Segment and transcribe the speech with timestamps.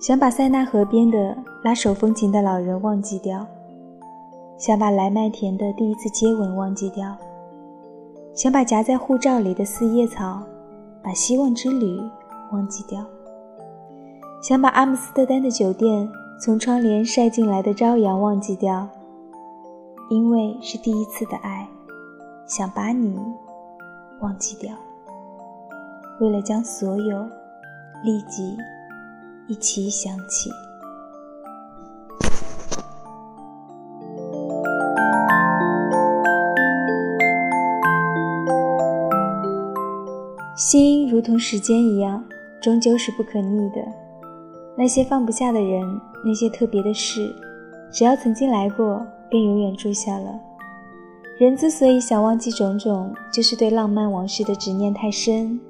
[0.00, 3.46] 想把塞纳河边的拉手风琴的老人忘记掉，
[4.56, 7.14] 想把来麦田的第一次接吻忘记掉，
[8.34, 10.40] 想把夹在护照里的四叶草，
[11.02, 12.00] 把希望之旅
[12.52, 13.04] 忘记掉，
[14.40, 16.08] 想把阿姆斯特丹的酒店
[16.40, 18.88] 从窗帘晒进来的朝阳忘记掉，
[20.08, 21.68] 因为是第一次的爱，
[22.46, 23.18] 想把你
[24.20, 24.74] 忘记掉，
[26.20, 27.28] 为了将所有
[28.04, 28.56] 立即。
[29.50, 30.50] 一起想起，
[40.54, 42.22] 心如同时间一样，
[42.60, 43.76] 终究是不可逆的。
[44.76, 47.34] 那些放不下的人，那些特别的事，
[47.90, 49.00] 只要曾经来过，
[49.30, 50.38] 便永远住下了。
[51.38, 55.60] 人之所以想忘记种种，就是对浪漫往事的执念太深，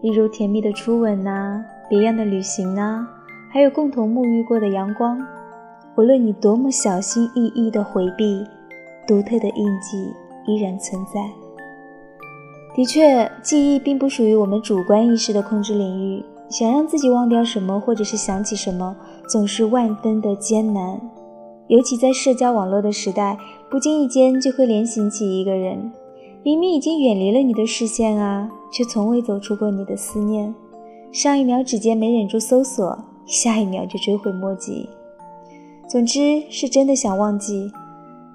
[0.00, 1.62] 例如甜蜜的初吻呐。
[1.90, 3.06] 别样的旅行呢，
[3.50, 5.20] 还有共同沐浴过的阳光。
[5.96, 8.42] 无论你多么小心翼翼地回避，
[9.06, 10.10] 独特的印记
[10.46, 11.20] 依然存在。
[12.74, 16.24] 的确，记忆并不属于我们主观意识的控制领域。
[16.48, 18.96] 想让自己忘掉什么，或者是想起什么，
[19.28, 20.98] 总是万分的艰难。
[21.68, 23.38] 尤其在社交网络的时代，
[23.70, 25.90] 不经意间就会联想起一个人，
[26.42, 30.54] 明明已经远离了你的视线啊，却从未走出过你的思念。
[31.12, 34.88] 上一秒指尖没忍住搜索，下一秒就追悔莫及。
[35.88, 37.70] 总之是真的想忘记，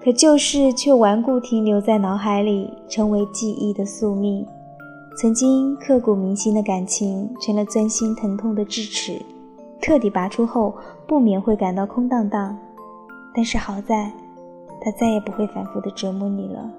[0.00, 4.44] 可旧事却顽固停留在脑海里，成为记忆的宿命。
[5.16, 9.22] 曾经刻骨铭心的感情，成了钻心疼痛的智齿，
[9.80, 10.74] 彻底拔出后，
[11.06, 12.58] 不免会感到空荡荡。
[13.36, 14.12] 但是好在，
[14.80, 16.70] 他再也不会反复的折磨你了。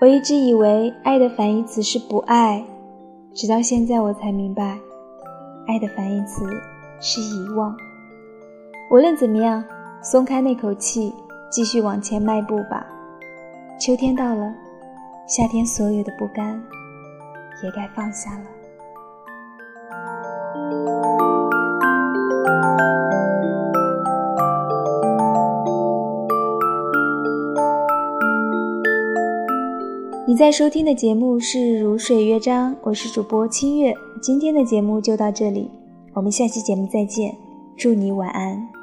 [0.00, 2.64] 我一直以为爱的反义词是不爱，
[3.34, 4.78] 直到现在我才明白，
[5.66, 6.44] 爱的反义词
[7.00, 7.74] 是遗忘。
[8.90, 9.64] 无论怎么样，
[10.02, 11.14] 松开那口气，
[11.50, 12.86] 继续往前迈步吧。
[13.80, 14.54] 秋天到了，
[15.26, 16.62] 夏天所有的不甘
[17.62, 18.44] 也该放下了。
[30.24, 33.92] 你在收听的节目是《如水乐章》，我是主播清月。
[34.20, 35.68] 今天的节目就到这里，
[36.14, 37.36] 我们下期节目再见，
[37.76, 38.81] 祝你晚安。